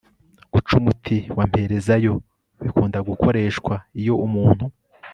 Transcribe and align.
guca 0.51 0.71
umuti 0.79 1.17
wamperezayo 1.37 2.13
bikunda 2.63 2.97
gukoreshwa 3.09 3.73
iyo 4.01 4.13
umuntu 4.25 4.65